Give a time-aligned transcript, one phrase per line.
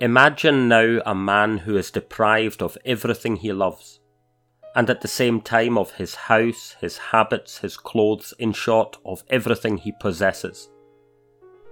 [0.00, 4.00] Imagine now a man who is deprived of everything he loves,
[4.74, 9.22] and at the same time of his house, his habits, his clothes, in short, of
[9.30, 10.68] everything he possesses.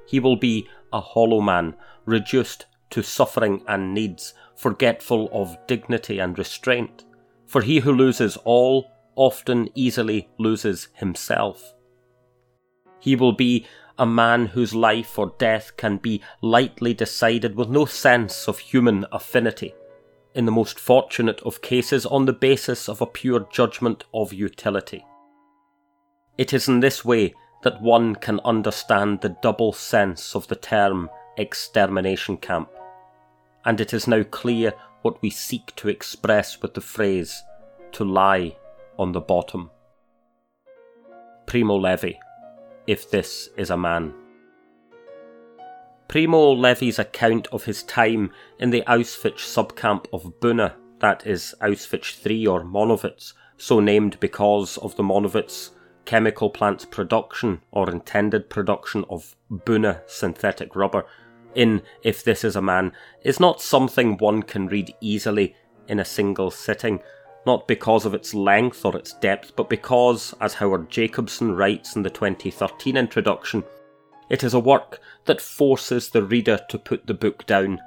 [0.06, 6.38] He will be a hollow man, reduced to suffering and needs, forgetful of dignity and
[6.38, 7.04] restraint.
[7.46, 11.74] For he who loses all often easily loses himself.
[13.00, 13.66] He will be
[14.02, 19.06] a man whose life or death can be lightly decided with no sense of human
[19.12, 19.72] affinity,
[20.34, 25.06] in the most fortunate of cases on the basis of a pure judgment of utility.
[26.36, 31.08] It is in this way that one can understand the double sense of the term
[31.36, 32.70] extermination camp,
[33.64, 34.72] and it is now clear
[35.02, 37.40] what we seek to express with the phrase
[37.92, 38.56] to lie
[38.98, 39.70] on the bottom.
[41.46, 42.14] Primo Levi,
[42.86, 44.14] if this is a man.
[46.08, 52.26] Primo Levi's account of his time in the Auschwitz subcamp of Buna, that is Auschwitz
[52.26, 55.70] III or Monowitz, so named because of the Monowitz
[56.04, 61.06] chemical plant's production or intended production of Buna synthetic rubber,
[61.54, 65.54] in If This Is a Man, is not something one can read easily
[65.88, 67.00] in a single sitting
[67.44, 72.02] not because of its length or its depth, but because, as Howard Jacobson writes in
[72.02, 73.64] the 2013 introduction,
[74.28, 77.80] it is a work that forces the reader to put the book down,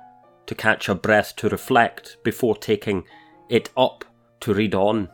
[0.46, 3.04] to catch a breath to reflect before taking
[3.50, 4.06] it up
[4.42, 5.10] to read on.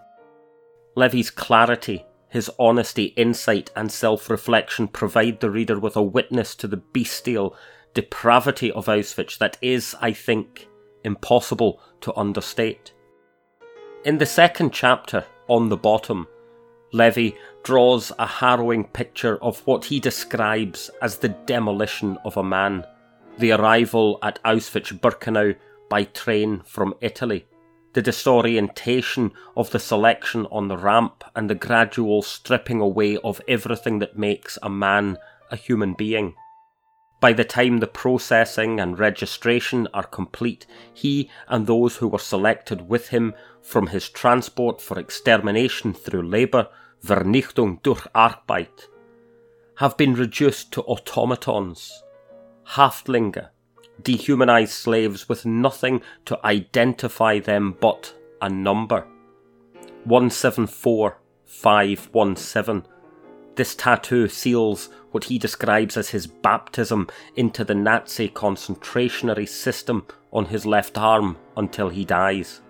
[0.95, 6.67] Levi's clarity, his honesty, insight, and self reflection provide the reader with a witness to
[6.67, 7.55] the bestial
[7.93, 10.67] depravity of Auschwitz that is, I think,
[11.03, 12.93] impossible to understate.
[14.03, 16.27] In the second chapter, on the bottom,
[16.91, 22.83] Levi draws a harrowing picture of what he describes as the demolition of a man,
[23.37, 25.55] the arrival at Auschwitz Birkenau
[25.87, 27.45] by train from Italy,
[27.93, 33.99] the disorientation of the selection on the ramp, and the gradual stripping away of everything
[33.99, 35.15] that makes a man
[35.51, 36.33] a human being.
[37.21, 42.89] By the time the processing and registration are complete, he and those who were selected
[42.89, 46.67] with him from his transport for extermination through labour,
[47.05, 48.87] Vernichtung durch Arbeit,
[49.75, 52.01] have been reduced to automatons,
[52.69, 53.49] Haftlinge,
[54.01, 59.05] dehumanized slaves with nothing to identify them but a number.
[60.05, 62.87] 174517
[63.55, 70.45] this tattoo seals what he describes as his baptism into the Nazi concentrationary system on
[70.45, 72.61] his left arm until he dies.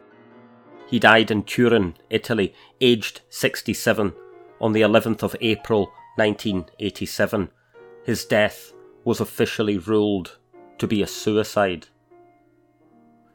[0.88, 4.14] He died in Turin, Italy, aged 67,
[4.60, 7.50] on the 11th of April 1987.
[8.04, 8.74] His death
[9.06, 10.38] was officially ruled
[10.80, 11.88] to be a suicide.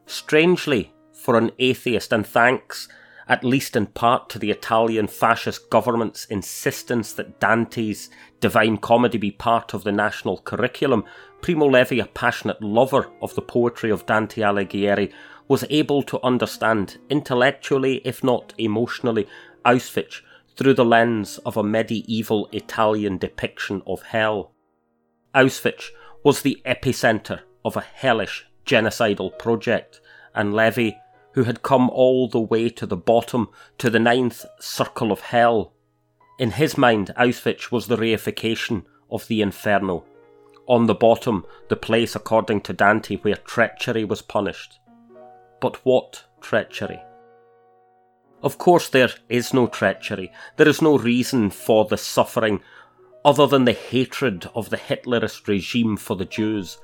[0.04, 2.88] Strangely, for an atheist, and thanks
[3.28, 8.08] at least in part to the Italian fascist government's insistence that Dante's
[8.40, 11.04] Divine Comedy be part of the national curriculum,
[11.40, 15.12] Primo Levi, a passionate lover of the poetry of Dante Alighieri,
[15.48, 19.26] was able to understand, intellectually if not emotionally,
[19.64, 20.20] Auschwitz
[20.56, 24.52] through the lens of a medieval Italian depiction of hell.
[25.34, 25.90] Auschwitz
[26.22, 30.00] was the epicentre of a hellish genocidal project,
[30.34, 30.92] and Levi
[31.36, 35.74] who had come all the way to the bottom, to the ninth circle of hell.
[36.38, 40.04] In his mind, Auschwitz was the reification of the inferno.
[40.66, 44.78] On the bottom, the place, according to Dante, where treachery was punished.
[45.60, 47.00] But what treachery?
[48.42, 50.30] Of course, there is no treachery.
[50.56, 52.60] There is no reason for the suffering
[53.24, 56.78] other than the hatred of the Hitlerist regime for the Jews.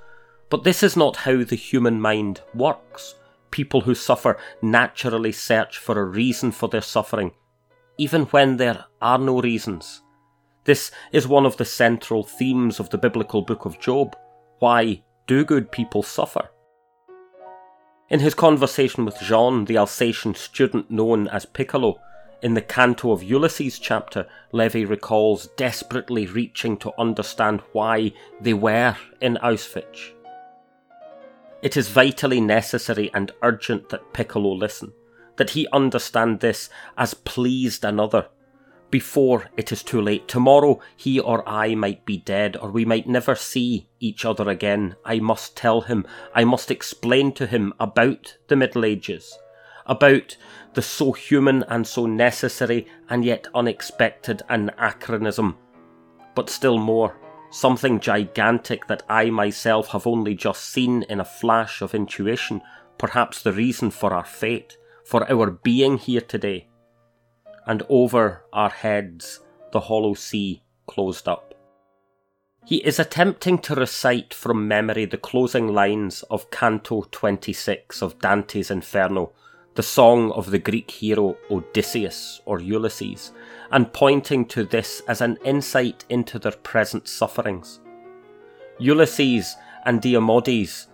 [0.48, 3.14] But this is not how the human mind works
[3.52, 7.30] people who suffer naturally search for a reason for their suffering,
[7.98, 10.02] even when there are no reasons.
[10.64, 14.16] This is one of the central themes of the biblical book of Job.
[14.58, 16.50] Why do good people suffer?
[18.08, 21.98] In his conversation with Jean, the Alsatian student known as Piccolo,
[22.42, 28.96] in the Canto of Ulysses chapter, Levi recalls desperately reaching to understand why they were
[29.20, 30.10] in Auschwitz.
[31.62, 34.92] It is vitally necessary and urgent that Piccolo listen,
[35.42, 38.28] that he understand this as pleased another,
[38.92, 40.28] before it is too late.
[40.28, 44.94] Tomorrow he or I might be dead, or we might never see each other again.
[45.04, 49.36] I must tell him, I must explain to him about the Middle Ages,
[49.84, 50.36] about
[50.74, 55.56] the so human and so necessary and yet unexpected anachronism,
[56.36, 57.16] but still more,
[57.50, 62.62] something gigantic that I myself have only just seen in a flash of intuition,
[62.96, 64.76] perhaps the reason for our fate,
[65.12, 66.66] for our being here today.
[67.66, 71.54] And over our heads the hollow sea closed up.
[72.64, 78.70] He is attempting to recite from memory the closing lines of Canto 26 of Dante's
[78.70, 79.32] Inferno,
[79.74, 83.32] the song of the Greek hero Odysseus or Ulysses,
[83.70, 87.80] and pointing to this as an insight into their present sufferings.
[88.78, 90.86] Ulysses and Diomedes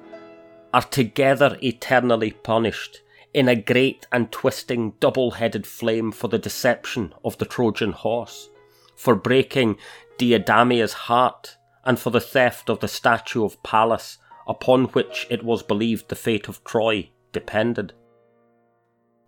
[0.74, 3.02] are together eternally punished
[3.34, 8.48] in a great and twisting double headed flame for the deception of the Trojan horse,
[8.96, 9.76] for breaking
[10.18, 15.62] Deidamia's heart, and for the theft of the statue of Pallas upon which it was
[15.62, 17.92] believed the fate of Troy depended.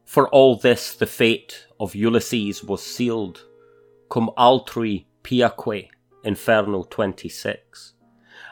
[0.04, 3.46] For all this the fate of Ulysses was sealed,
[4.08, 5.88] cum altrui piaque,
[6.24, 7.94] Inferno 26,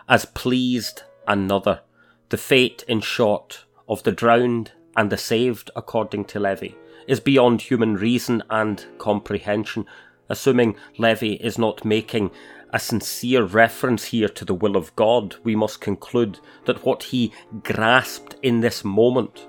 [0.08, 1.80] as pleased another,
[2.28, 6.70] the fate, in short, of the drowned and the saved, according to Levi,
[7.06, 9.87] is beyond human reason and comprehension,
[10.29, 12.31] assuming Levi is not making
[12.73, 17.32] a sincere reference here to the will of God, we must conclude that what he
[17.62, 19.46] grasped in this moment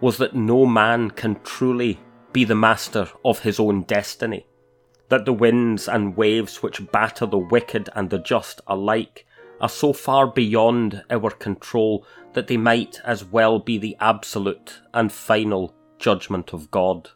[0.00, 1.98] was that no man can truly
[2.32, 4.46] be the master of his own destiny,
[5.08, 9.26] that the winds and waves which batter the wicked and the just alike
[9.60, 15.12] are so far beyond our control that they might as well be the absolute and
[15.12, 17.10] final judgment of God.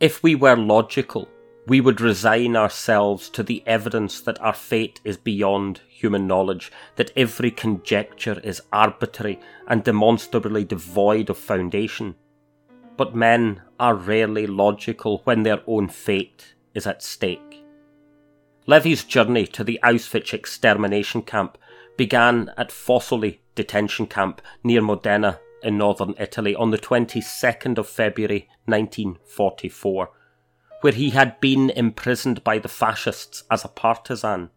[0.00, 1.28] If we were logical,
[1.66, 7.12] we would resign ourselves to the evidence that our fate is beyond human knowledge, that
[7.16, 9.38] every conjecture is arbitrary
[9.68, 12.16] and demonstrably devoid of foundation.
[12.96, 17.49] But men are rarely logical when their own fate is at stake.
[18.70, 21.58] Levi's journey to the Auschwitz extermination camp
[21.96, 28.48] began at Fossoli detention camp near Modena in northern Italy on the 22nd of February
[28.66, 30.10] 1944
[30.82, 34.50] where he had been imprisoned by the fascists as a partisan.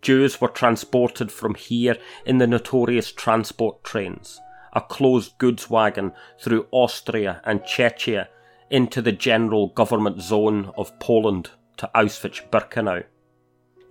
[0.00, 4.38] Jews were transported from here in the notorious transport trains,
[4.72, 8.28] a closed goods wagon through Austria and Czechia
[8.70, 13.04] into the general government zone of Poland to Auschwitz Birkenau.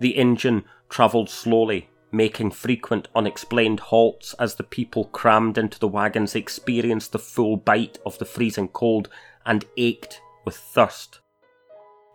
[0.00, 6.34] The engine travelled slowly, making frequent unexplained halts as the people crammed into the wagons
[6.34, 9.08] experienced the full bite of the freezing cold
[9.44, 11.20] and ached with thirst.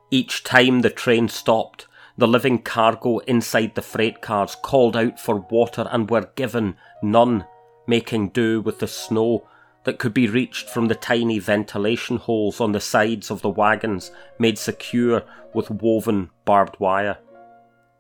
[0.10, 1.88] Each time the train stopped,
[2.18, 7.46] the living cargo inside the freight cars called out for water and were given none,
[7.88, 9.48] making do with the snow
[9.84, 14.12] that could be reached from the tiny ventilation holes on the sides of the wagons
[14.40, 17.18] made secure with woven barbed wire.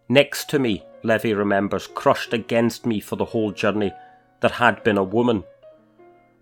[0.07, 3.91] Next to me, Levi remembers, crushed against me for the whole journey,
[4.41, 5.43] there had been a woman.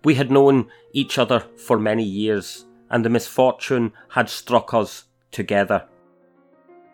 [0.04, 5.86] We had known each other for many years, and the misfortune had struck us together.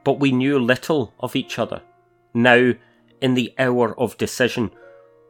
[0.05, 1.83] But we knew little of each other.
[2.35, 2.73] Now,
[3.21, 4.71] in the hour of decision,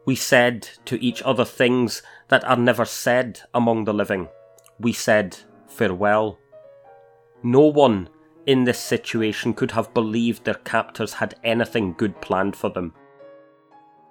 [0.05, 4.27] we said to each other things that are never said among the living.
[4.79, 5.37] We said
[5.67, 6.39] farewell.
[7.43, 8.09] No one
[8.45, 12.93] in this situation could have believed their captors had anything good planned for them.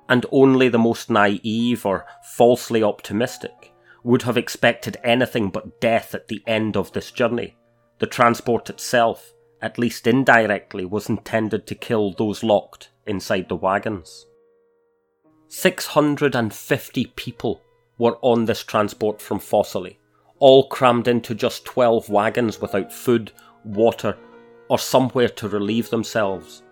[0.09, 3.73] And only the most naive or falsely optimistic
[4.05, 7.57] would have expected anything but death at the end of this journey.
[7.99, 14.27] The transport itself, at least indirectly, was intended to kill those locked inside the wagons.
[15.49, 17.63] 650 people
[17.97, 19.97] were on this transport from Fossoli,
[20.39, 23.33] all crammed into just 12 wagons without food,
[23.65, 24.17] water,
[24.69, 26.63] or somewhere to relieve themselves.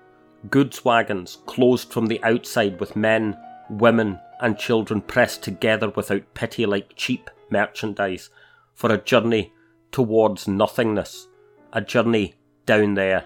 [0.51, 3.37] Goods wagons closed from the outside with men,
[3.71, 8.29] women, and children pressed together without pity like cheap merchandise
[8.75, 9.53] for a journey
[9.91, 11.29] towards nothingness,
[11.73, 12.35] a journey
[12.67, 13.25] down there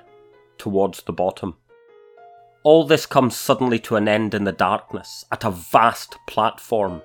[0.58, 1.56] towards the bottom.
[2.62, 7.00] All this comes suddenly to an end in the darkness at a vast platform,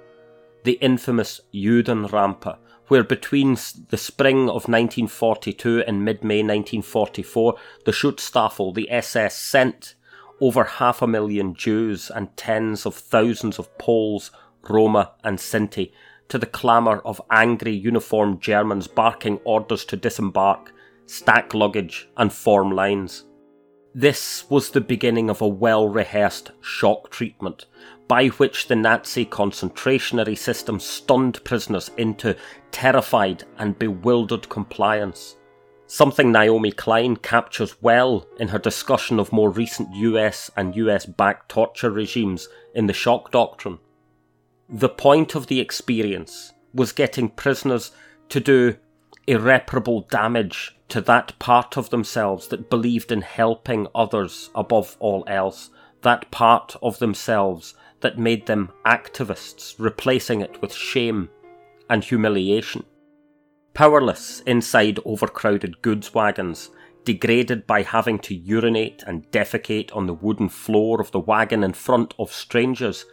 [0.65, 2.57] the infamous Judenrampe,
[2.89, 3.55] where between
[3.89, 9.95] the spring of 1942 and mid May 1944, the Schutzstaffel, the SS, sent
[10.41, 14.31] over half a million Jews and tens of thousands of Poles,
[14.69, 15.93] Roma, and Sinti
[16.27, 20.73] to the clamour of angry uniformed Germans barking orders to disembark,
[21.05, 23.23] stack luggage, and form lines.
[23.97, 27.65] This was the beginning of a well rehearsed shock treatment
[28.09, 32.35] by which the Nazi concentrationary system stunned prisoners into
[32.71, 35.37] terrified and bewildered compliance.
[35.87, 41.47] something Naomi Klein captures well in her discussion of more recent US and US backed
[41.47, 43.79] torture regimes in The Shock Doctrine.
[44.67, 47.91] The point of the experience was getting prisoners
[48.27, 48.75] to do
[49.25, 55.69] irreparable damage to that part of themselves that believed in helping others above all else,
[56.01, 61.29] that part of themselves that made them activists, replacing it with shame
[61.89, 62.83] and humiliation.
[63.73, 66.69] Powerless inside overcrowded goods wagons,
[67.03, 71.73] degraded by having to urinate and defecate on the wooden floor of the wagon in
[71.73, 73.05] front of strangers,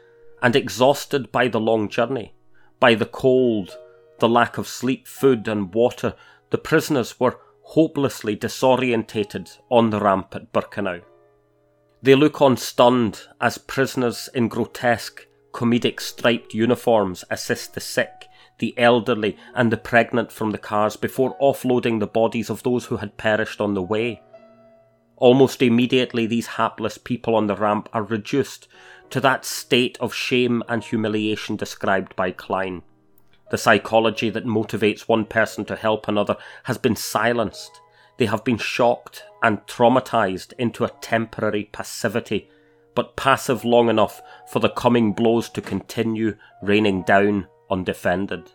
[0.43, 2.35] and exhausted by the long journey,
[2.81, 3.77] by the cold,
[4.19, 6.15] the lack of sleep, food, and water,
[6.51, 7.39] the prisoners were
[7.73, 11.01] hopelessly disorientated on the ramp at Birkenau.
[12.03, 18.75] They look on stunned as prisoners in grotesque, comedic striped uniforms assist the sick, the
[18.79, 23.17] elderly, and the pregnant from the cars before offloading the bodies of those who had
[23.17, 24.21] perished on the way.
[25.17, 28.69] Almost immediately, these hapless people on the ramp are reduced
[29.09, 32.83] to that state of shame and humiliation described by Klein.
[33.53, 37.83] The psychology that motivates one person to help another has been silenced.
[38.17, 42.49] They have been shocked and traumatized into a temporary passivity,
[42.95, 48.51] but passive long enough for the coming blows to continue raining down undefended.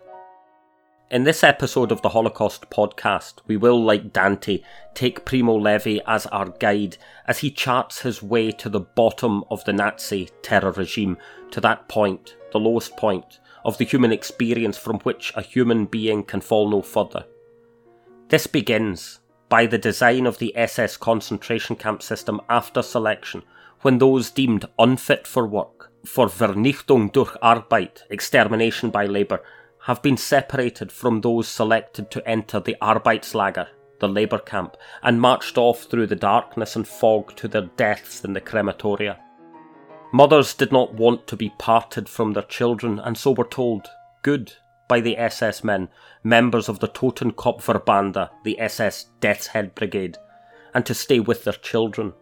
[1.11, 4.63] In this episode of the Holocaust podcast, we will, like Dante,
[4.95, 9.63] take Primo Levi as our guide as he charts his way to the bottom of
[9.65, 11.19] the Nazi terror regime,
[11.51, 16.23] to that point, the lowest point, of the human experience from which a human being
[16.23, 17.25] can fall no further.
[18.29, 19.19] This begins
[19.49, 23.43] by the design of the SS concentration camp system after selection,
[23.81, 29.43] when those deemed unfit for work, for Vernichtung durch Arbeit, extermination by labour,
[29.81, 33.67] have been separated from those selected to enter the Arbeitslager,
[33.99, 38.33] the labour camp, and marched off through the darkness and fog to their deaths in
[38.33, 39.17] the crematoria.
[40.13, 43.87] Mothers did not want to be parted from their children, and so were told,
[44.23, 44.53] good,
[44.87, 45.89] by the SS men,
[46.23, 50.17] members of the Totenkopfverbande, the SS Death's Head Brigade,
[50.73, 52.13] and to stay with their children.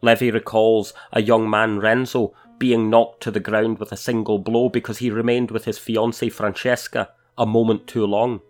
[0.00, 4.68] Levi recalls a young man, Renzo, being knocked to the ground with a single blow
[4.68, 8.40] because he remained with his fiancée Francesca a moment too long.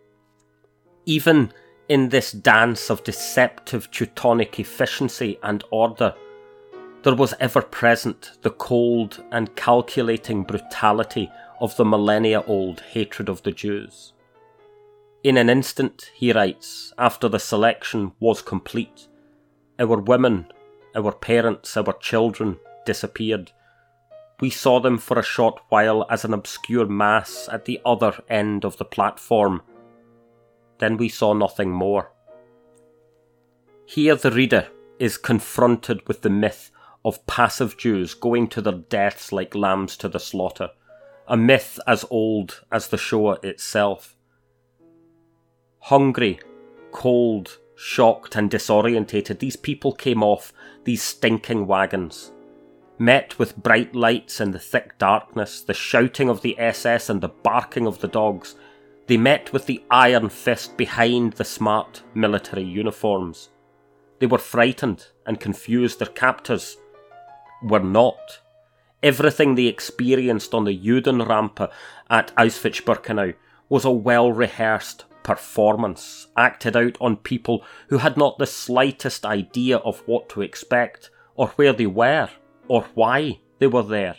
[1.05, 1.53] Even
[1.89, 6.15] in this dance of deceptive Teutonic efficiency and order,
[7.03, 11.31] there was ever present the cold and calculating brutality
[11.61, 14.13] of the millennia old hatred of the Jews.
[15.25, 19.09] In an instant, he writes, after the selection was complete,
[19.79, 20.47] our women,
[20.97, 23.53] our parents, our children disappeared,
[24.41, 28.65] we saw them for a short while as an obscure mass at the other end
[28.65, 29.63] of the platform.
[30.79, 32.11] Then we saw nothing more.
[33.87, 34.67] Here the reader
[34.99, 36.72] is confronted with the myth
[37.05, 40.71] of passive Jews going to their deaths like lambs to the slaughter,
[41.27, 44.17] a myth as old as the Shoah itself.
[45.81, 46.39] Hungry,
[46.93, 50.53] cold, shocked, and disorientated, these people came off
[50.85, 52.33] these stinking wagons
[53.03, 57.29] met with bright lights in the thick darkness, the shouting of the SS and the
[57.29, 58.55] barking of the dogs.
[59.09, 63.49] They met with the iron fist behind the smart military uniforms.
[64.21, 65.99] They were frightened and confused.
[65.99, 66.77] Their captors
[67.63, 68.41] were not.
[69.03, 71.71] Everything they experienced on the Judenrampe
[72.09, 73.35] at Auschwitz Birkenau
[73.69, 79.79] was a well rehearsed performance, acted out on people who had not the slightest idea
[79.79, 82.29] of what to expect or where they were
[82.69, 84.17] or why they were there.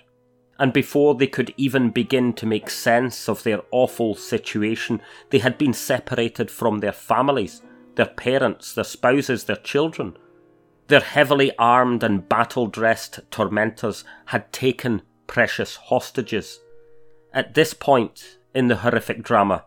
[0.60, 5.58] And before they could even begin to make sense of their awful situation, they had
[5.58, 7.62] been separated from their families,
[7.96, 10.18] their parents, their spouses, their children.
[10.88, 16.60] Their heavily armed and battle dressed tormentors had taken precious hostages.
[17.34, 19.66] At this point in the horrific drama,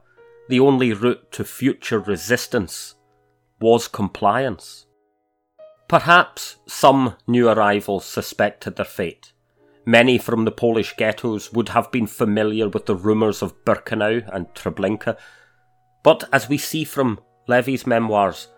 [0.49, 2.95] the only route to future resistance
[3.61, 4.87] was compliance.
[5.89, 9.33] Perhaps some new arrivals suspected their fate.
[9.85, 14.53] Many from the Polish ghettos would have been familiar with the rumours of Birkenau and
[14.55, 15.17] Treblinka,
[16.03, 18.49] but as we see from Levi's memoirs,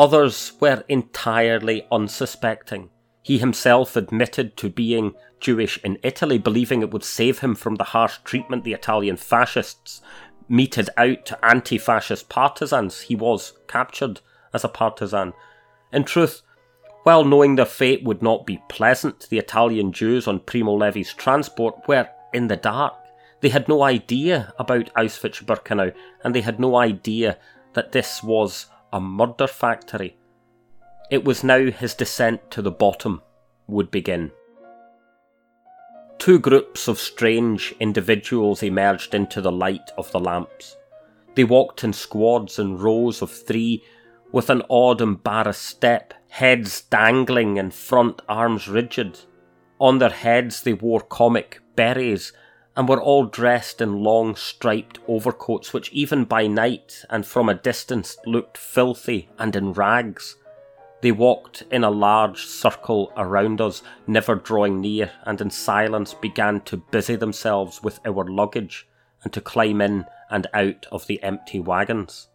[0.00, 2.88] others were entirely unsuspecting.
[3.20, 7.84] He himself admitted to being Jewish in Italy, believing it would save him from the
[7.84, 10.00] harsh treatment the Italian fascists
[10.48, 13.02] meted out to anti fascist partisans.
[13.02, 14.22] He was captured
[14.54, 15.34] as a partisan.
[15.92, 16.40] In truth,
[17.02, 21.74] while knowing their fate would not be pleasant, the Italian Jews on Primo Levi's transport
[21.86, 22.94] were in the dark.
[23.42, 25.92] They had no idea about Auschwitz Birkenau,
[26.24, 27.36] and they had no idea
[27.74, 30.16] that this was a murder factory.
[31.10, 33.22] It was now his descent to the bottom
[33.66, 34.32] would begin.
[36.18, 40.76] Two groups of strange individuals emerged into the light of the lamps.
[41.34, 43.82] They walked in squads and rows of three,
[44.32, 49.20] with an odd, embarrassed step, heads dangling and front, arms rigid.
[49.80, 52.32] On their heads they wore comic berets
[52.76, 57.54] and were all dressed in long striped overcoats, which even by night and from a
[57.54, 60.36] distance looked filthy and in rags.
[61.00, 66.60] They walked in a large circle around us, never drawing near, and in silence began
[66.62, 68.86] to busy themselves with our luggage
[69.24, 72.28] and to climb in and out of the empty wagons.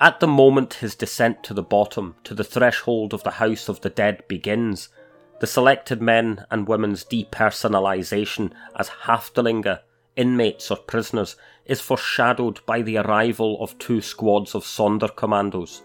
[0.00, 3.80] At the moment his descent to the bottom, to the threshold of the house of
[3.80, 4.90] the dead begins,
[5.40, 9.80] the selected men and women's depersonalization as Häftlinge,
[10.16, 15.82] inmates or prisoners, is foreshadowed by the arrival of two squads of Sonderkommandos,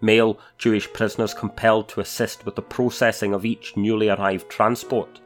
[0.00, 5.20] male Jewish prisoners compelled to assist with the processing of each newly arrived transport.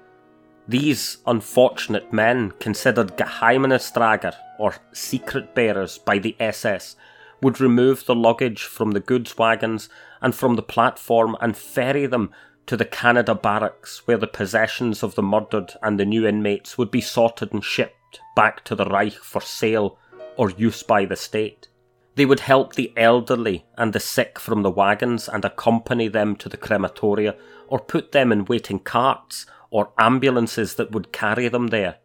[0.68, 6.96] These unfortunate men, considered Geheimnistrager or secret bearers by the SS,
[7.42, 9.88] would remove the luggage from the goods wagons
[10.20, 12.30] and from the platform and ferry them
[12.66, 16.90] to the Canada barracks, where the possessions of the murdered and the new inmates would
[16.90, 19.98] be sorted and shipped back to the Reich for sale
[20.36, 21.68] or use by the state.
[22.14, 26.48] They would help the elderly and the sick from the wagons and accompany them to
[26.48, 27.36] the crematoria,
[27.68, 31.96] or put them in waiting carts or ambulances that would carry them there.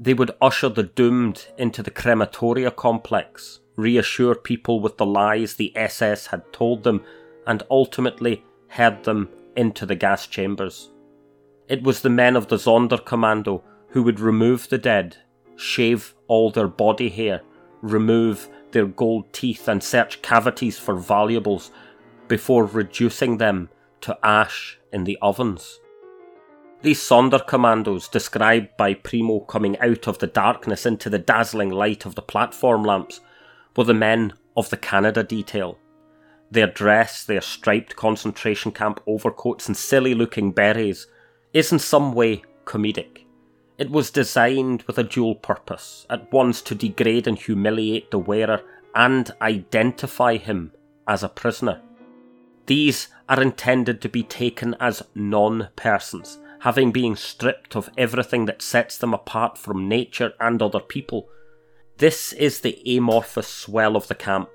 [0.00, 5.76] They would usher the doomed into the crematoria complex, reassure people with the lies the
[5.76, 7.04] SS had told them,
[7.46, 10.90] and ultimately head them into the gas chambers.
[11.68, 15.16] It was the men of the Sonderkommando who would remove the dead,
[15.56, 17.42] shave all their body hair,
[17.80, 21.70] remove their gold teeth, and search cavities for valuables
[22.28, 23.68] before reducing them
[24.00, 25.80] to ash in the ovens.
[26.82, 32.14] These Sonderkommandos, described by Primo coming out of the darkness into the dazzling light of
[32.14, 33.20] the platform lamps,
[33.74, 35.78] were the men of the Canada detail.
[36.54, 41.08] Their dress, their striped concentration camp overcoats, and silly looking berets
[41.52, 43.24] is in some way comedic.
[43.76, 48.62] It was designed with a dual purpose at once to degrade and humiliate the wearer
[48.94, 50.70] and identify him
[51.08, 51.82] as a prisoner.
[52.66, 58.62] These are intended to be taken as non persons, having been stripped of everything that
[58.62, 61.28] sets them apart from nature and other people.
[61.96, 64.50] This is the amorphous swell of the camp,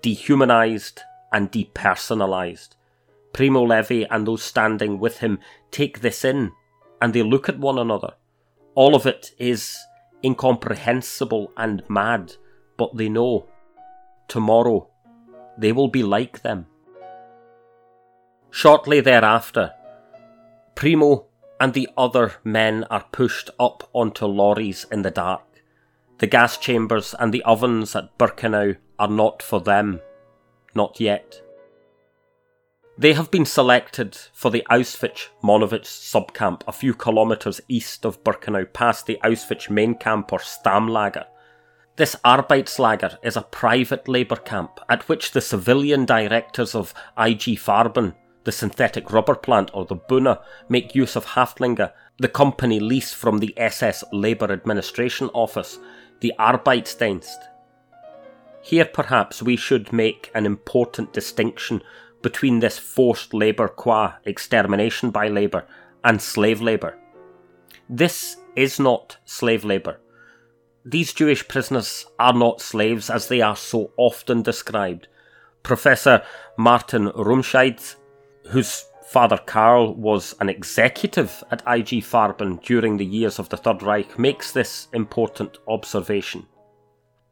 [0.00, 2.70] dehumanized and depersonalized.
[3.32, 5.38] Primo Levi and those standing with him
[5.70, 6.52] take this in
[7.00, 8.14] and they look at one another.
[8.74, 9.78] All of it is
[10.24, 12.34] incomprehensible and mad,
[12.76, 13.48] but they know
[14.28, 14.88] tomorrow
[15.56, 16.66] they will be like them.
[18.50, 19.72] Shortly thereafter,
[20.74, 21.26] Primo
[21.60, 25.42] and the other men are pushed up onto lorries in the dark.
[26.18, 30.00] The gas chambers and the ovens at Birkenau are not for them
[30.74, 31.40] not yet.
[32.98, 38.70] They have been selected for the Auschwitz Monowitz subcamp a few kilometres east of Birkenau
[38.72, 41.24] past the Auschwitz main camp or Stammlager.
[41.96, 48.14] This Arbeitslager is a private labour camp at which the civilian directors of IG Farben,
[48.44, 53.38] the synthetic rubber plant, or the Buna make use of Häftlinge, the company lease from
[53.38, 55.78] the SS Labour Administration Office,
[56.20, 57.38] the Arbeitsdienst,
[58.62, 61.82] here, perhaps, we should make an important distinction
[62.22, 65.66] between this forced labour qua extermination by labour
[66.04, 66.98] and slave labour.
[67.88, 70.00] This is not slave labour.
[70.84, 75.08] These Jewish prisoners are not slaves as they are so often described.
[75.62, 76.22] Professor
[76.56, 77.96] Martin Rumscheidt,
[78.48, 83.82] whose father Karl was an executive at IG Farben during the years of the Third
[83.82, 86.46] Reich, makes this important observation.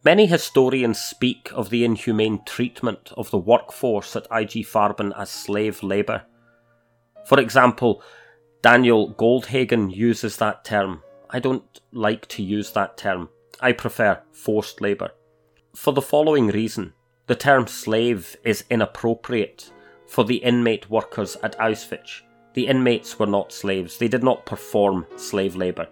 [0.09, 5.83] Many historians speak of the inhumane treatment of the workforce at IG Farben as slave
[5.83, 6.23] labour.
[7.27, 8.03] For example,
[8.63, 11.03] Daniel Goldhagen uses that term.
[11.29, 13.29] I don't like to use that term.
[13.61, 15.11] I prefer forced labour.
[15.77, 16.95] For the following reason
[17.27, 19.71] the term slave is inappropriate
[20.07, 22.23] for the inmate workers at Auschwitz.
[22.55, 25.87] The inmates were not slaves, they did not perform slave labour.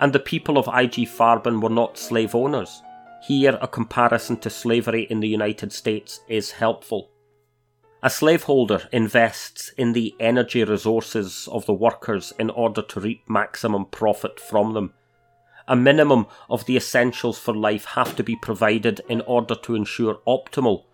[0.00, 2.82] And the people of IG Farben were not slave owners.
[3.26, 7.10] Here, a comparison to slavery in the United States is helpful.
[8.00, 13.86] A slaveholder invests in the energy resources of the workers in order to reap maximum
[13.86, 14.94] profit from them.
[15.66, 20.20] A minimum of the essentials for life have to be provided in order to ensure
[20.24, 20.84] optimal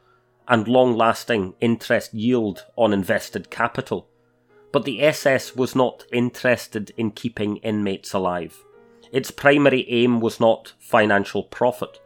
[0.48, 4.08] and long lasting interest yield on invested capital.
[4.72, 8.64] But the SS was not interested in keeping inmates alive.
[9.12, 11.98] Its primary aim was not financial profit,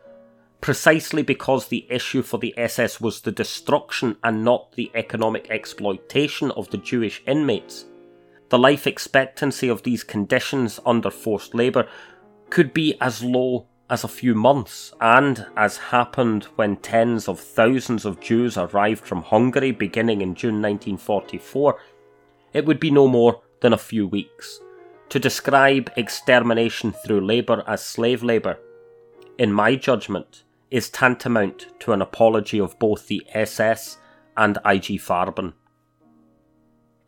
[0.66, 6.50] precisely because the issue for the SS was the destruction and not the economic exploitation
[6.50, 7.85] of the Jewish inmates.
[8.48, 11.87] The life expectancy of these conditions under forced labour
[12.50, 18.05] could be as low as a few months, and as happened when tens of thousands
[18.05, 21.79] of Jews arrived from Hungary beginning in June 1944,
[22.55, 24.61] it would be no more than a few weeks.
[25.11, 28.59] To describe extermination through labour as slave labour,
[29.38, 33.98] in my judgment, is tantamount to an apology of both the SS
[34.37, 35.55] and IG Farben.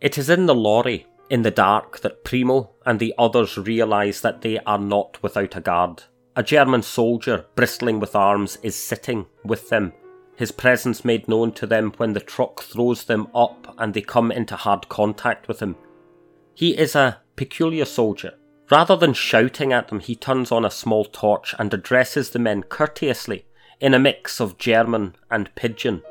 [0.00, 4.42] It is in the lorry, in the dark, that Primo and the others realise that
[4.42, 6.04] they are not without a guard.
[6.36, 9.92] A German soldier, bristling with arms, is sitting with them,
[10.38, 14.30] his presence made known to them when the truck throws them up and they come
[14.30, 15.74] into hard contact with him.
[16.54, 18.34] He is a peculiar soldier.
[18.70, 22.62] Rather than shouting at them, he turns on a small torch and addresses the men
[22.62, 23.46] courteously
[23.80, 26.02] in a mix of German and pidgin.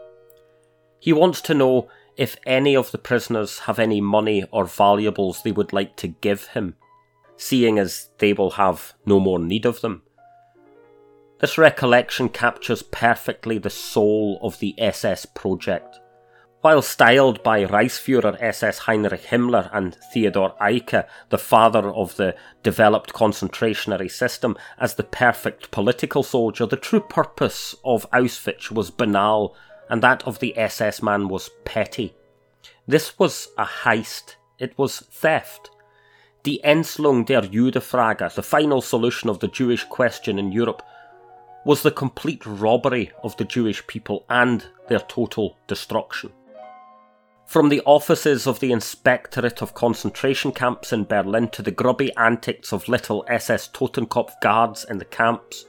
[0.99, 5.51] He wants to know if any of the prisoners have any money or valuables they
[5.51, 6.75] would like to give him,
[7.36, 10.01] seeing as they will have no more need of them.
[11.39, 15.99] This recollection captures perfectly the soul of the SS project.
[16.67, 23.13] While styled by Reichsfuhrer SS Heinrich Himmler and Theodor Eicke, the father of the developed
[23.13, 29.56] concentrationary system, as the perfect political soldier, the true purpose of Auschwitz was banal,
[29.89, 32.13] and that of the SS man was petty.
[32.86, 35.71] This was a heist, it was theft.
[36.43, 40.84] Die Endlösung der Judenfrage, the final solution of the Jewish question in Europe,
[41.63, 46.34] was the complete robbery of the Jewish people and their total destruction.
[47.47, 52.73] From the offices of the Inspectorate of concentration camps in Berlin to the grubby antics
[52.73, 55.63] of little SS Totenkopf guards in the camps,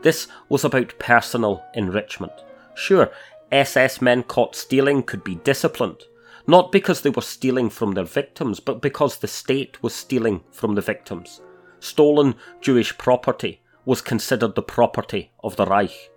[0.00, 2.32] this was about personal enrichment.
[2.74, 3.10] Sure,
[3.52, 6.04] SS men caught stealing could be disciplined,
[6.46, 10.76] not because they were stealing from their victims, but because the state was stealing from
[10.76, 11.42] the victims.
[11.78, 16.10] Stolen Jewish property was considered the property of the Reich.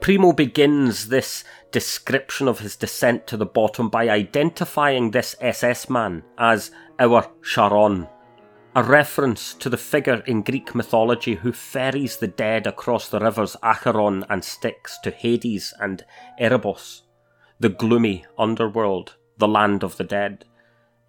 [0.00, 6.22] Primo begins this description of his descent to the bottom by identifying this SS man
[6.38, 8.08] as our Charon,
[8.74, 13.56] a reference to the figure in Greek mythology who ferries the dead across the rivers
[13.62, 16.04] Acheron and Styx to Hades and
[16.40, 17.02] Erebos,
[17.58, 20.46] the gloomy underworld, the land of the dead.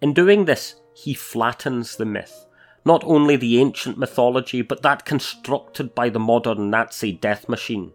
[0.02, 2.46] In doing this, he flattens the myth
[2.84, 7.92] not only the ancient mythology, but that constructed by the modern Nazi death machine.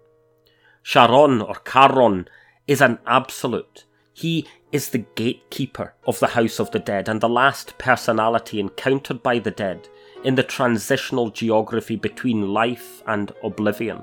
[0.87, 2.29] Charon or Charon
[2.65, 3.83] is an absolute.
[4.13, 9.21] He is the gatekeeper of the House of the Dead and the last personality encountered
[9.21, 9.89] by the dead
[10.23, 14.01] in the transitional geography between life and oblivion.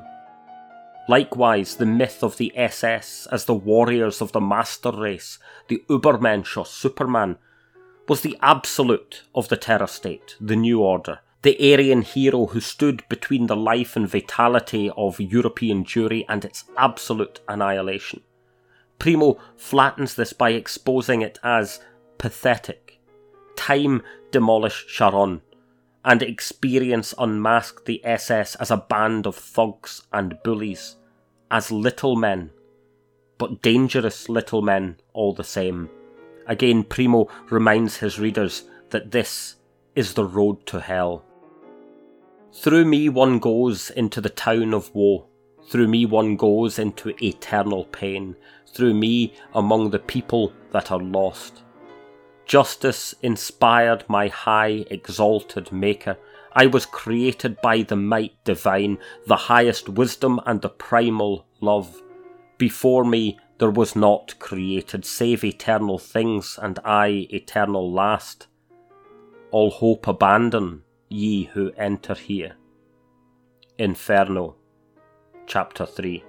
[1.08, 6.54] Likewise, the myth of the SS as the warriors of the master race, the Übermensch
[6.54, 7.38] or Superman,
[8.08, 13.06] was the absolute of the terror state, the New Order, the Aryan hero who stood
[13.10, 18.22] between the life and vitality of European Jewry and its absolute annihilation.
[18.98, 21.80] Primo flattens this by exposing it as
[22.16, 22.98] pathetic.
[23.56, 25.42] Time demolished Charon,
[26.02, 30.96] and experience unmasked the SS as a band of thugs and bullies,
[31.50, 32.52] as little men,
[33.36, 35.90] but dangerous little men all the same.
[36.46, 39.56] Again, Primo reminds his readers that this
[39.94, 41.22] is the road to hell.
[42.56, 45.26] Through me one goes into the town of woe.
[45.68, 48.36] Through me one goes into eternal pain.
[48.72, 51.62] Through me among the people that are lost.
[52.46, 56.16] Justice inspired my high, exalted Maker.
[56.52, 62.02] I was created by the might divine, the highest wisdom and the primal love.
[62.56, 68.46] Before me there was not created save eternal things, and I eternal last.
[69.50, 72.56] All hope abandon, ye who enter here.
[73.78, 74.56] Inferno,
[75.46, 76.24] Chapter 3.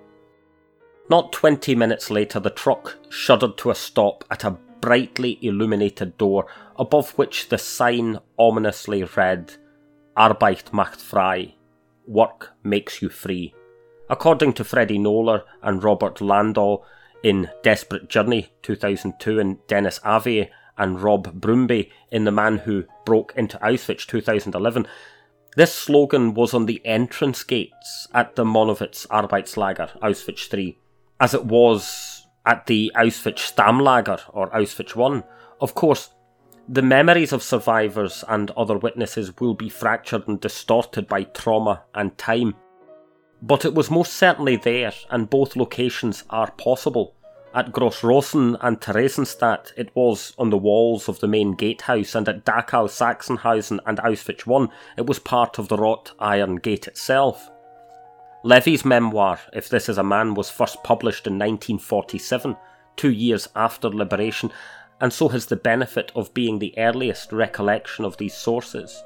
[1.09, 6.47] Not twenty minutes later, the truck shuddered to a stop at a brightly illuminated door,
[6.77, 9.53] above which the sign ominously read,
[10.17, 11.55] Arbeit macht frei,
[12.07, 13.53] work makes you free.
[14.09, 16.83] According to Freddie Knoller and Robert Landau,
[17.25, 23.33] in Desperate Journey 2002 and Denis Avey and Rob Broomby in The Man Who Broke
[23.35, 24.87] into Auschwitz 2011,
[25.55, 30.77] this slogan was on the entrance gates at the Monowitz Arbeitslager, Auschwitz III.
[31.19, 35.23] as it was at the Auschwitz Stammlager or Auschwitz I.
[35.61, 36.09] Of course,
[36.67, 42.17] the memories of survivors and other witnesses will be fractured and distorted by trauma and
[42.17, 42.55] time.
[43.41, 47.15] But it was most certainly there, and both locations are possible.
[47.55, 52.43] At Grossrosen and Theresienstadt, it was on the walls of the main gatehouse, and at
[52.43, 57.49] Dachau, Sachsenhausen, and Auschwitz I, it was part of the wrought iron gate itself.
[58.43, 62.57] Levi's memoir, If This Is a Man, was first published in 1947,
[62.97, 64.51] two years after liberation,
[64.99, 69.01] and so has the benefit of being the earliest recollection of these sources.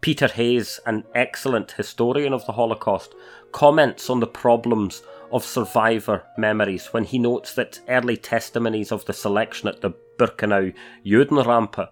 [0.00, 3.16] Peter Hayes, an excellent historian of the Holocaust,
[3.50, 9.12] comments on the problems of survivor memories when he notes that early testimonies of the
[9.12, 11.88] selection at the Birkenau Judenrampe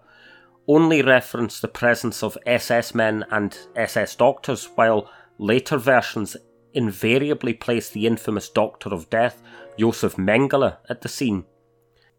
[0.66, 6.36] only reference the presence of SS men and SS doctors, while later versions
[6.74, 9.42] invariably place the infamous Doctor of Death,
[9.78, 11.44] Josef Mengele, at the scene.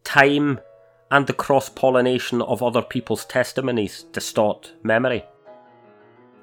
[0.04, 0.60] Time
[1.12, 5.26] and the cross pollination of other people's testimonies distort memory.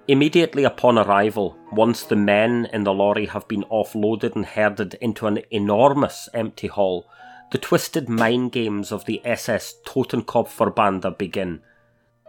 [0.09, 5.27] Immediately upon arrival, once the men in the lorry have been offloaded and herded into
[5.27, 7.11] an enormous empty hall,
[7.51, 11.61] the twisted mind games of the SS Totenkopfverbande begin.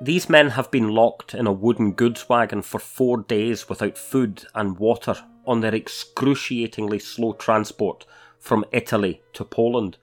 [0.02, 4.46] These men have been locked in a wooden goods wagon for four days without food
[4.56, 8.06] and water on their excruciatingly slow transport
[8.40, 9.98] from Italy to Poland.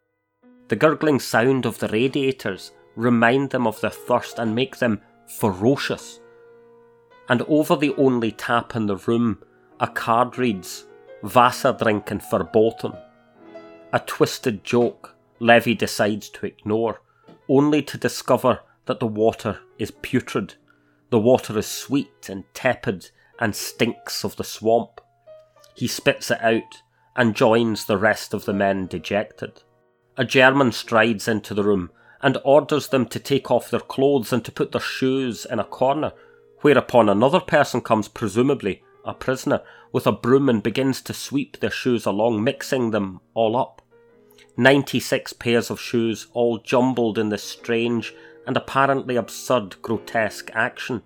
[0.68, 6.20] The gurgling sound of the radiators remind them of their thirst and make them ferocious.
[7.28, 9.42] And over the only tap in the room,
[9.80, 10.86] a card reads,
[11.22, 12.92] Wassertrinken verboten.
[13.92, 17.00] A twisted joke Levi decides to ignore,
[17.48, 20.54] only to discover that the water is putrid.
[21.10, 25.00] The water is sweet and tepid and stinks of the swamp.
[25.74, 26.82] He spits it out
[27.16, 29.62] and joins the rest of the men dejected
[30.16, 31.90] a German strides into the room
[32.22, 35.64] and orders them to take off their clothes and to put their shoes in a
[35.64, 36.12] corner,
[36.64, 39.60] whereupon another person comes, presumably a prisoner,
[39.92, 43.82] with a broom and begins to sweep their shoes along, mixing them all up.
[44.56, 48.14] Ninety six pairs of shoes, all jumbled in this strange
[48.46, 51.02] and apparently absurd grotesque action.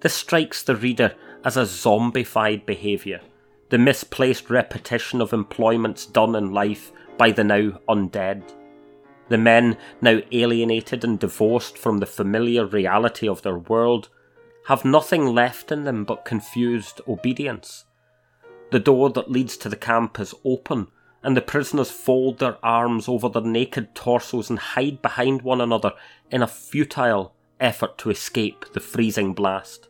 [0.00, 3.20] This strikes the reader as a zombified behaviour,
[3.68, 8.50] the misplaced repetition of employments done in life by the now undead.
[9.28, 14.08] The men, now alienated and divorced from the familiar reality of their world,
[14.68, 17.86] have nothing left in them but confused obedience.
[18.70, 20.88] The door that leads to the camp is open,
[21.22, 25.92] and the prisoners fold their arms over their naked torsos and hide behind one another
[26.30, 29.88] in a futile effort to escape the freezing blast.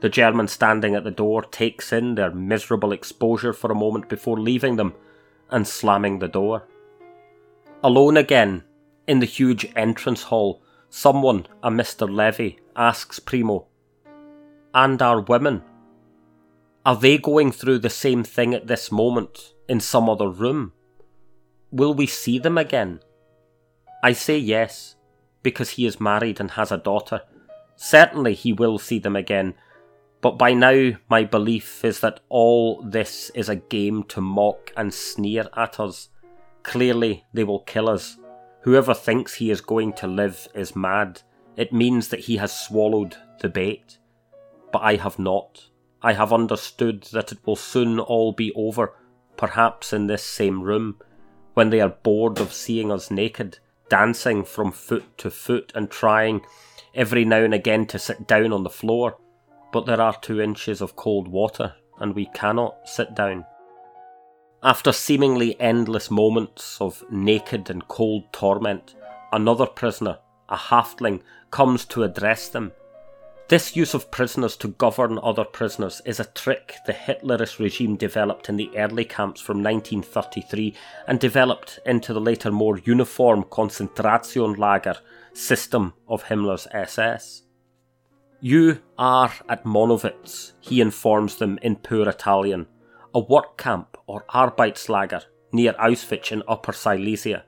[0.00, 4.38] The German standing at the door takes in their miserable exposure for a moment before
[4.38, 4.92] leaving them
[5.48, 6.68] and slamming the door.
[7.82, 8.64] Alone again,
[9.06, 12.06] in the huge entrance hall, someone, a Mr.
[12.06, 13.66] Levy, asks Primo,
[14.74, 15.62] And our women?
[16.84, 20.72] Are they going through the same thing at this moment in some other room?
[21.70, 23.00] Will we see them again?
[24.02, 24.96] I say yes,
[25.42, 27.22] because he is married and has a daughter.
[27.76, 29.54] Certainly he will see them again,
[30.22, 34.94] but by now, my belief is that all this is a game to mock and
[34.94, 36.08] sneer at us.
[36.62, 38.16] Clearly, they will kill us.
[38.60, 41.22] Whoever thinks he is going to live is mad.
[41.56, 43.98] It means that he has swallowed the bait.
[44.72, 45.66] But I have not.
[46.02, 48.94] I have understood that it will soon all be over,
[49.36, 50.98] perhaps in this same room,
[51.54, 56.40] when they are bored of seeing us naked, dancing from foot to foot and trying
[56.94, 59.18] every now and again to sit down on the floor
[59.72, 63.44] but there are two inches of cold water, and we cannot sit down.
[64.62, 68.94] After seemingly endless moments of naked and cold torment,
[69.32, 70.18] another prisoner,
[70.52, 72.72] a Häftling, comes to address them.
[73.48, 78.48] This use of prisoners to govern other prisoners is a trick the Hitlerist regime developed
[78.48, 80.74] in the early camps from 1933
[81.06, 84.98] and developed into the later more uniform Konzentrationslager
[85.34, 87.42] system of Himmler's SS.
[88.40, 92.66] You are at Monowitz, he informs them in poor Italian,
[93.14, 97.44] a work camp or Arbeitslager near Auschwitz in Upper Silesia.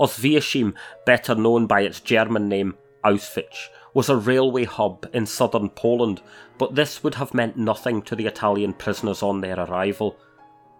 [0.00, 6.22] Oswiecim, better known by its German name Auschwitz, was a railway hub in southern Poland,
[6.58, 10.16] but this would have meant nothing to the Italian prisoners on their arrival.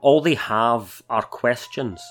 [0.00, 2.02] All they have are questions,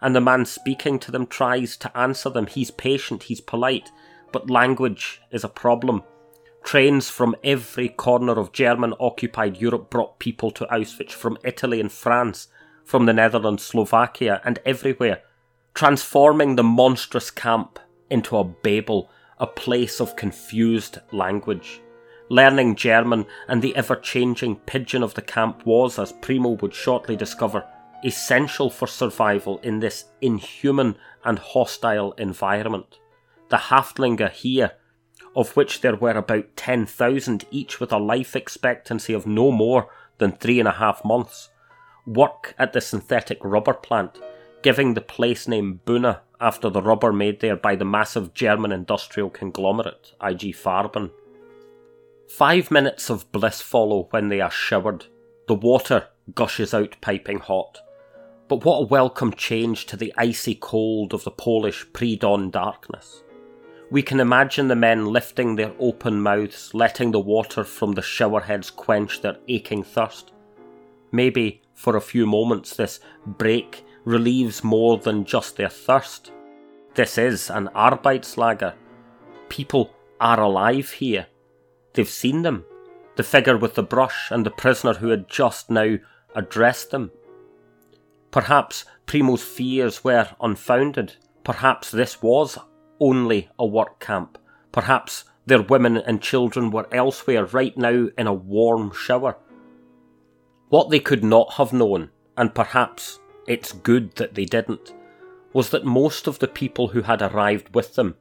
[0.00, 2.46] and the man speaking to them tries to answer them.
[2.46, 3.90] He's patient, he's polite,
[4.32, 6.02] but language is a problem
[6.64, 11.90] Trains from every corner of German occupied Europe brought people to Auschwitz from Italy and
[11.90, 12.48] France,
[12.84, 15.22] from the Netherlands, Slovakia, and everywhere,
[15.78, 17.78] transforming the monstrous camp
[18.10, 21.80] into a Babel, a place of confused language.
[22.28, 27.14] Learning German and the ever changing pidgin of the camp was, as Primo would shortly
[27.14, 27.64] discover,
[28.04, 32.98] essential for survival in this inhuman and hostile environment.
[33.48, 34.72] The Häftlinge here,
[35.36, 40.32] of which there were about 10,000 each with a life expectancy of no more than
[40.32, 41.50] three and a half months,
[42.04, 44.18] work at the synthetic rubber plant,
[44.62, 49.30] giving the place name Buna after the rubber made there by the massive German industrial
[49.30, 51.10] conglomerate IG Farben.
[52.28, 55.06] Five minutes of bliss follow when they are showered.
[55.46, 57.80] The water gushes out piping hot.
[58.48, 63.22] But what a welcome change to the icy cold of the Polish pre dawn darkness.
[63.90, 68.74] We can imagine the men lifting their open mouths, letting the water from the showerheads
[68.74, 70.32] quench their aching thirst.
[71.10, 76.32] Maybe, for a few moments, this break relieves more than just their thirst.
[76.94, 78.72] This is an Arbeitslager.
[79.50, 81.26] People are alive here.
[81.92, 82.64] They've seen them.
[83.16, 85.98] The figure with the brush and the prisoner who had just now
[86.34, 87.10] addressed them.
[88.30, 91.16] Perhaps Primo's fears were unfounded.
[91.44, 92.58] Perhaps this was
[93.00, 94.38] only a work camp.
[94.72, 99.36] Perhaps their women and children were elsewhere right now in a warm shower.
[100.70, 103.18] What they could not have known, and perhaps
[103.48, 104.94] it's good that they didn't,
[105.54, 108.14] was that most of the people who had arrived with them,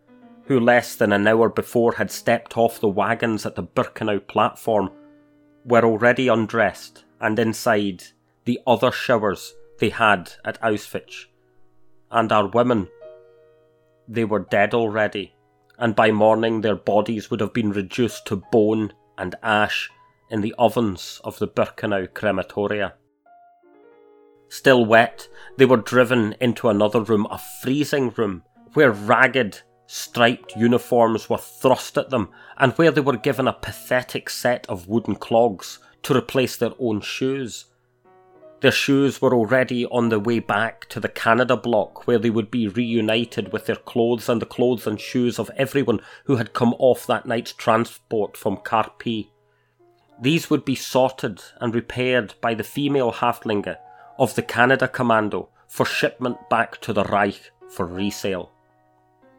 [0.45, 4.89] who less than an hour before had stepped off the wagons at the Birkenau platform,
[5.65, 8.03] were already undressed and inside
[8.45, 11.25] the other showers they had at Auschwitz.
[12.09, 12.87] And our women,
[14.07, 15.35] they were dead already,
[15.77, 19.91] and by morning their bodies would have been reduced to bone and ash
[20.29, 22.93] in the ovens of the Birkenau crematoria.
[24.49, 31.29] Still wet, they were driven into another room, a freezing room, where ragged, striped uniforms
[31.29, 35.79] were thrust at them, and where they were given a pathetic set of wooden clogs
[36.03, 37.65] to replace their own shoes.
[38.59, 42.49] Their shoes were already on the way back to the Canada block where they would
[42.49, 46.73] be reunited with their clothes and the clothes and shoes of everyone who had come
[46.79, 49.29] off that night's transport from Carpi.
[50.19, 53.77] These would be sorted and repaired by the female Häftlinge
[54.17, 58.51] of the Canada Commando for shipment back to the Reich for resale.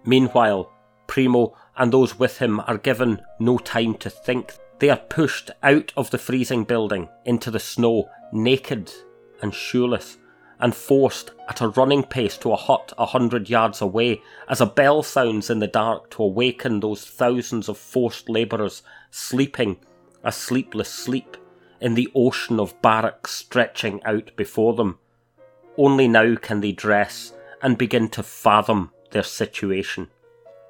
[0.04, 0.72] Meanwhile,
[1.06, 4.54] Primo and those with him are given no time to think.
[4.78, 8.92] They are pushed out of the freezing building into the snow, naked
[9.42, 10.18] and shoeless,
[10.60, 14.66] and forced at a running pace to a hut a hundred yards away as a
[14.66, 19.76] bell sounds in the dark to awaken those thousands of forced labourers sleeping
[20.24, 21.36] a sleepless sleep
[21.80, 24.98] in the ocean of barracks stretching out before them.
[25.76, 30.08] Only now can they dress and begin to fathom their situation.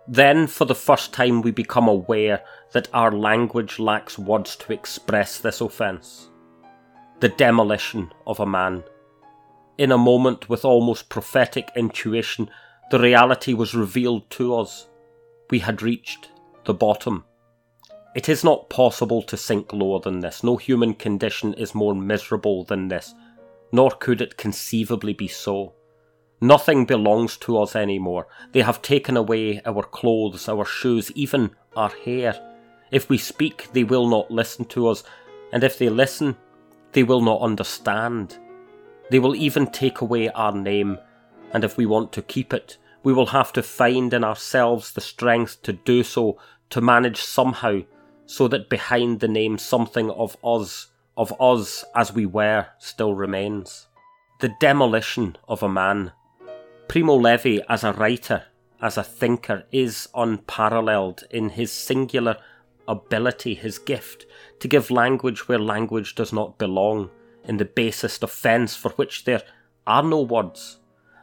[0.07, 2.42] Then, for the first time, we become aware
[2.73, 6.29] that our language lacks words to express this offence
[7.21, 8.85] the demolition of a man.
[9.77, 12.49] In a moment, with almost prophetic intuition,
[12.90, 14.88] the reality was revealed to us.
[15.51, 16.31] We had reached
[16.64, 17.25] the bottom.
[18.19, 20.43] It is not possible to sink lower than this.
[20.43, 23.15] No human condition is more miserable than this,
[23.71, 25.75] nor could it conceivably be so.
[26.41, 28.27] Nothing belongs to us anymore.
[28.51, 32.35] They have taken away our clothes, our shoes, even our hair.
[32.91, 35.05] If we speak, they will not listen to us,
[35.53, 36.37] and if they listen,
[36.95, 38.37] they will not understand.
[39.11, 40.99] They will even take away our name,
[41.53, 45.01] and if we want to keep it, we will have to find in ourselves the
[45.01, 46.37] strength to do so,
[46.71, 47.83] to manage somehow,
[48.29, 53.87] so that behind the name something of us, of us as we were, still remains.
[54.41, 56.12] The demolition of a man.
[56.89, 58.45] Primo Levi, as a writer,
[58.83, 62.37] as a thinker, is unparalleled in his singular
[62.87, 64.26] ability, his gift,
[64.61, 67.09] to give language where language does not belong,
[67.45, 69.43] in the basest offence for which there
[69.87, 70.81] are no words.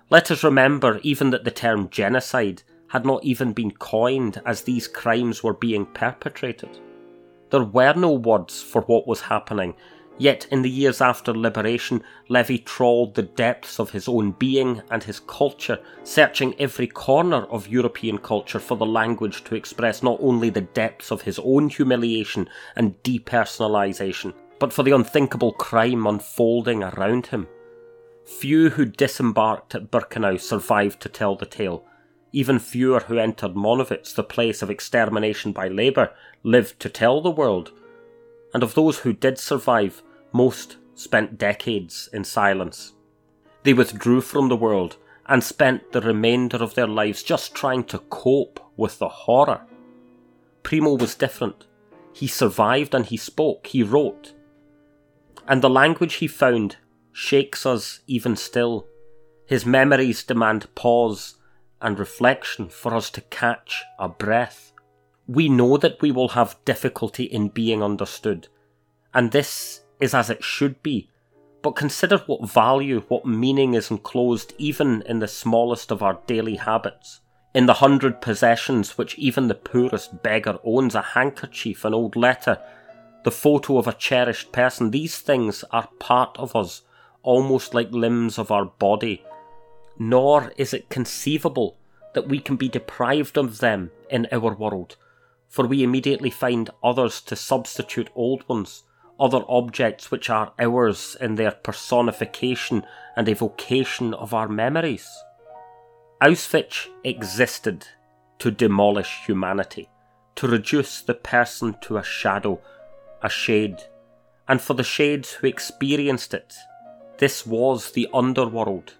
[0.09, 4.87] Let us remember even that the term genocide had not even been coined as these
[4.87, 6.79] crimes were being perpetrated.
[7.49, 9.75] There were no words for what was happening,
[10.17, 15.03] Yet, in the years after liberation, Levi trawled the depths of his own being and
[15.03, 20.49] his culture, searching every corner of European culture for the language to express not only
[20.49, 27.27] the depths of his own humiliation and depersonalization, but for the unthinkable crime unfolding around
[27.27, 27.47] him.
[28.23, 31.85] Few who disembarked at Birkenau survived to tell the tale.
[32.35, 36.11] Even fewer who entered Monowitz, the place of extermination by labour,
[36.43, 37.71] lived to tell the world
[38.53, 42.91] and of those who did survive, most spent decades in silence.
[43.63, 47.99] They withdrew from the world and spent the remainder of their lives just trying to
[47.99, 49.61] cope with the horror.
[50.61, 51.67] Primo was different.
[52.11, 54.33] He survived and he spoke, he wrote.
[55.47, 56.75] And the language he found
[57.13, 58.87] shakes us even still.
[59.45, 61.34] His memories demand pause
[61.81, 64.73] and reflection for us to catch a breath.
[65.27, 68.47] We know that we will have difficulty in being understood,
[69.13, 71.09] and this is as it should be
[71.65, 76.57] but consider what value, what meaning is enclosed even in the smallest of our daily
[76.57, 77.21] habits.
[77.55, 82.59] In the hundred possessions which even the poorest beggar owns a handkerchief, an old letter,
[83.23, 86.83] the photo of a cherished person, these things are part of us,
[87.23, 89.23] almost like limbs of our body.
[89.97, 91.77] Nor is it conceivable
[92.13, 94.95] that we can be deprived of them in our world,
[95.47, 98.83] for we immediately find others to substitute old ones
[99.19, 102.85] other objects which are ours in their personification
[103.15, 105.07] and evocation of our memories.
[106.21, 107.87] Auschwitz existed
[108.39, 109.89] to demolish humanity,
[110.35, 112.59] to reduce the person to a shadow,
[113.21, 113.81] a shade,
[114.47, 116.53] and for the shades who experienced it,
[117.17, 118.95] this was the underworld,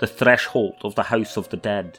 [0.00, 1.98] the threshold of the house of the dead.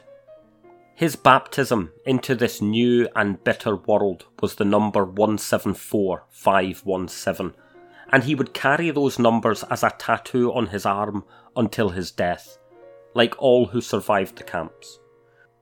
[0.94, 7.54] His baptism into this new and bitter world was the number 174517,
[8.12, 11.24] and he would carry those numbers as a tattoo on his arm
[11.56, 12.58] until his death,
[13.14, 14.98] like all who survived the camps.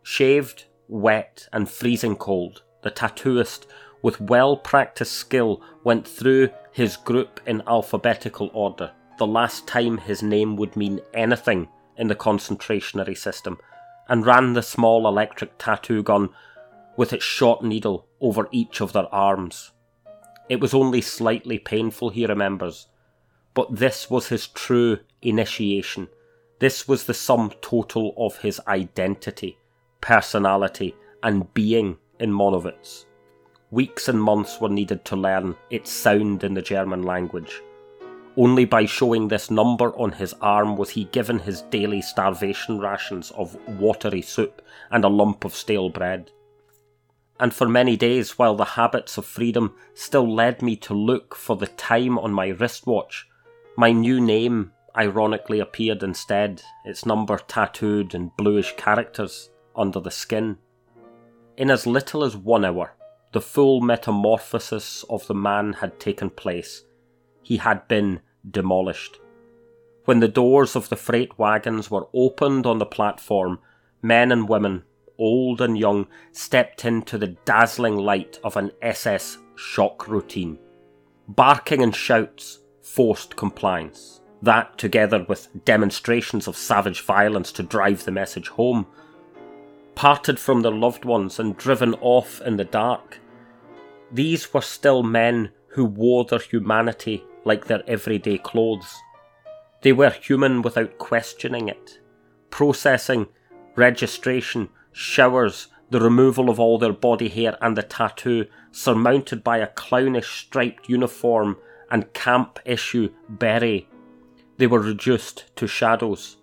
[0.03, 3.67] Shaved, wet, and freezing cold, the tattooist,
[4.03, 10.23] with well practiced skill, went through his group in alphabetical order, the last time his
[10.23, 11.69] name would mean anything
[11.99, 13.59] in the concentrationary system
[14.09, 16.31] and ran the small electric tattoo gun
[16.97, 19.73] with its short needle over each of their arms.
[20.49, 22.87] It was only slightly painful, he remembers,
[23.55, 26.09] but this was his true initiation.
[26.59, 29.59] This was the sum total of his identity,
[30.01, 33.05] personality, and being in Monowitz.
[33.71, 37.61] Weeks and months were needed to learn its sound in the German language.
[38.39, 43.33] Only by showing this number on his arm was he given his daily starvation rations
[43.33, 44.63] of watery soup
[44.93, 46.31] and a lump of stale bread.
[47.41, 51.57] And for many days, while the habits of freedom still led me to look for
[51.57, 53.27] the time on my wristwatch,
[53.77, 60.59] my new name ironically appeared instead, its number tattooed in bluish characters under the skin.
[61.57, 62.95] In as little as one hour,
[63.33, 66.85] the full metamorphosis of the man had taken place.
[67.43, 69.19] He had been demolished.
[70.05, 73.59] When the doors of the freight wagons were opened on the platform,
[74.01, 74.85] men and women,
[75.19, 80.59] old and young, stepped into the dazzling light of an SS shock routine.
[81.29, 84.21] Barking and shouts forced compliance.
[84.41, 88.87] That, together with demonstrations of savage violence to drive the message home,
[89.95, 93.19] parted from their loved ones and driven off in the dark.
[94.13, 99.01] These were still men who wore their humanity like their everyday clothes.
[99.83, 101.99] They were human without questioning it.
[102.51, 103.27] Processing,
[103.75, 109.67] registration, showers, the removal of all their body hair and the tattoo, surmounted by a
[109.67, 111.57] clownish striped uniform
[111.91, 113.89] and camp issue beret.
[114.59, 116.37] They were reduced to shadows,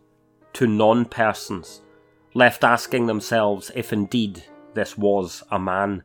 [0.53, 1.82] to non persons,
[2.34, 4.43] left asking themselves if indeed
[4.74, 6.03] this was a man.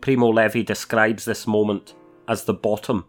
[0.00, 1.94] Primo Levi describes this moment
[2.28, 3.06] as the bottom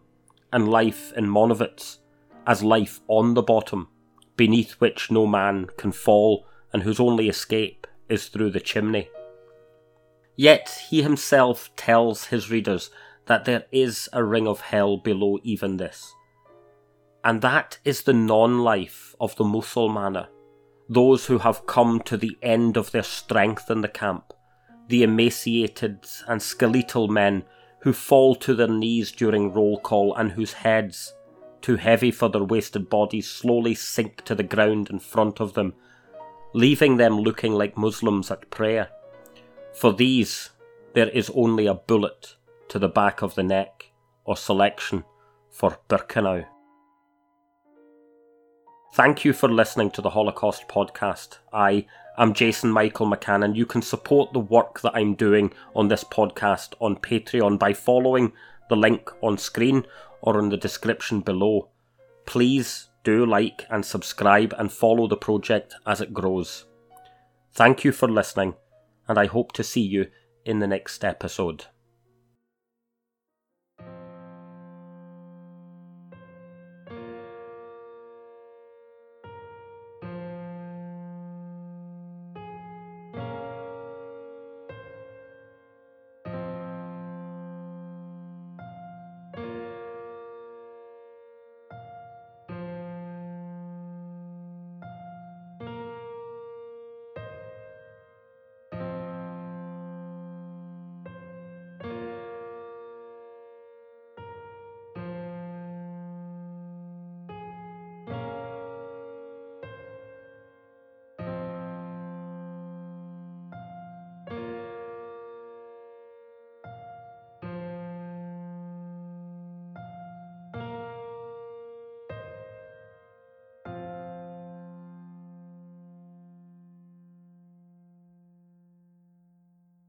[0.52, 1.98] and life in Monowitz
[2.46, 3.88] as life on the bottom,
[4.36, 9.08] beneath which no man can fall and whose only escape is through the chimney.
[10.36, 12.90] Yet he himself tells his readers
[13.26, 16.14] that there is a ring of hell below even this.
[17.24, 20.28] And that is the non life of the Muselmänner,
[20.88, 24.32] those who have come to the end of their strength in the camp,
[24.88, 27.44] the emaciated and skeletal men
[27.80, 31.14] who fall to their knees during roll call and whose heads,
[31.60, 35.74] too heavy for their wasted bodies, slowly sink to the ground in front of them,
[36.54, 38.88] leaving them looking like Muslims at prayer.
[39.74, 40.50] For these,
[40.94, 42.36] there is only a bullet
[42.68, 43.92] to the back of the neck
[44.24, 45.04] or selection
[45.50, 46.46] for Birkenau.
[48.94, 51.38] Thank you for listening to the Holocaust podcast.
[51.52, 51.86] I
[52.20, 56.02] I'm Jason Michael McCann, and you can support the work that I'm doing on this
[56.02, 58.32] podcast on Patreon by following
[58.68, 59.86] the link on screen
[60.20, 61.68] or in the description below.
[62.26, 66.64] Please do like and subscribe and follow the project as it grows.
[67.52, 68.54] Thank you for listening,
[69.06, 70.08] and I hope to see you
[70.44, 71.66] in the next episode.